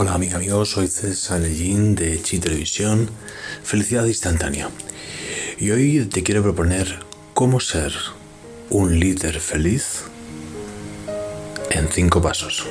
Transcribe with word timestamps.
amiga, 0.00 0.36
amigos, 0.36 0.72
soy 0.72 0.88
César 0.88 1.40
Lellín 1.40 1.94
de 1.94 2.20
Chi 2.20 2.38
Televisión, 2.38 3.10
Felicidad 3.62 4.04
Instantánea. 4.04 4.68
Y 5.58 5.70
hoy 5.70 6.04
te 6.04 6.22
quiero 6.22 6.42
proponer 6.42 7.00
cómo 7.32 7.60
ser 7.60 7.94
un 8.68 9.00
líder 9.00 9.40
feliz 9.40 10.02
en 11.70 11.88
cinco 11.88 12.20
pasos. 12.20 12.66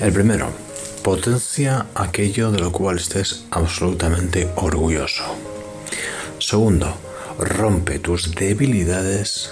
El 0.00 0.12
primero, 0.12 0.50
potencia 1.02 1.86
aquello 1.94 2.50
de 2.50 2.58
lo 2.58 2.70
cual 2.70 2.98
estés 2.98 3.46
absolutamente 3.50 4.50
orgulloso. 4.54 5.24
Segundo, 6.38 6.94
rompe 7.38 7.98
tus 8.00 8.34
debilidades 8.34 9.50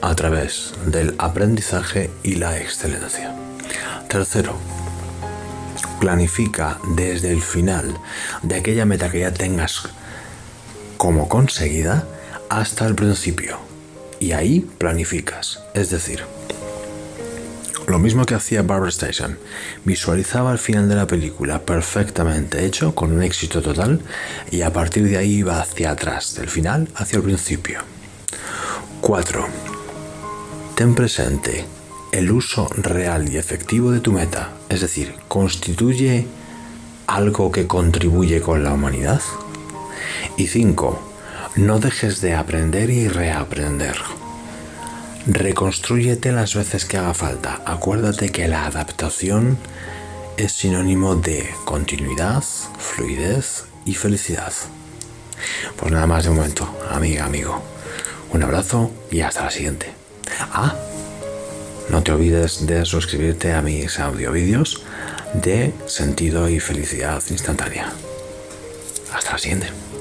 a 0.00 0.14
través 0.14 0.74
del 0.86 1.16
aprendizaje 1.18 2.10
y 2.22 2.36
la 2.36 2.60
excelencia. 2.60 3.34
Tercero, 4.14 4.54
planifica 5.98 6.78
desde 6.94 7.32
el 7.32 7.42
final 7.42 7.98
de 8.44 8.54
aquella 8.54 8.84
meta 8.84 9.10
que 9.10 9.18
ya 9.18 9.34
tengas 9.34 9.88
como 10.96 11.28
conseguida 11.28 12.06
hasta 12.48 12.86
el 12.86 12.94
principio. 12.94 13.58
Y 14.20 14.30
ahí 14.30 14.60
planificas. 14.78 15.64
Es 15.74 15.90
decir, 15.90 16.22
lo 17.88 17.98
mismo 17.98 18.24
que 18.24 18.36
hacía 18.36 18.62
Barbara 18.62 18.90
Station. 18.90 19.36
Visualizaba 19.84 20.52
el 20.52 20.58
final 20.58 20.88
de 20.88 20.94
la 20.94 21.08
película 21.08 21.62
perfectamente 21.62 22.64
hecho, 22.64 22.94
con 22.94 23.10
un 23.10 23.20
éxito 23.20 23.62
total, 23.62 24.00
y 24.52 24.62
a 24.62 24.72
partir 24.72 25.08
de 25.08 25.16
ahí 25.16 25.38
iba 25.38 25.60
hacia 25.60 25.90
atrás, 25.90 26.36
del 26.36 26.48
final 26.48 26.88
hacia 26.94 27.16
el 27.16 27.24
principio. 27.24 27.80
4. 29.00 29.44
Ten 30.76 30.94
presente 30.94 31.64
el 32.14 32.30
uso 32.30 32.68
real 32.76 33.28
y 33.28 33.38
efectivo 33.38 33.90
de 33.90 33.98
tu 33.98 34.12
meta, 34.12 34.52
es 34.68 34.80
decir, 34.80 35.16
constituye 35.26 36.28
algo 37.08 37.50
que 37.50 37.66
contribuye 37.66 38.40
con 38.40 38.62
la 38.62 38.72
humanidad. 38.72 39.20
Y 40.36 40.46
5. 40.46 41.00
No 41.56 41.80
dejes 41.80 42.20
de 42.20 42.34
aprender 42.34 42.90
y 42.90 43.08
reaprender. 43.08 43.96
Reconstrúyete 45.26 46.30
las 46.30 46.54
veces 46.54 46.84
que 46.84 46.98
haga 46.98 47.14
falta. 47.14 47.62
Acuérdate 47.66 48.28
que 48.28 48.46
la 48.46 48.66
adaptación 48.66 49.58
es 50.36 50.52
sinónimo 50.52 51.16
de 51.16 51.48
continuidad, 51.64 52.44
fluidez 52.78 53.64
y 53.84 53.94
felicidad. 53.94 54.52
Pues 55.76 55.90
nada 55.90 56.06
más 56.06 56.22
de 56.22 56.30
momento, 56.30 56.72
amiga, 56.92 57.24
amigo. 57.24 57.60
Un 58.32 58.44
abrazo 58.44 58.92
y 59.10 59.20
hasta 59.20 59.46
la 59.46 59.50
siguiente. 59.50 59.92
Ah, 60.52 60.76
no 61.88 62.02
te 62.02 62.12
olvides 62.12 62.66
de 62.66 62.84
suscribirte 62.84 63.52
a 63.52 63.62
mis 63.62 63.98
audiovídeos 63.98 64.82
de 65.34 65.72
sentido 65.86 66.48
y 66.48 66.60
felicidad 66.60 67.22
instantánea. 67.30 67.92
Hasta 69.12 69.32
la 69.32 69.38
siguiente. 69.38 69.93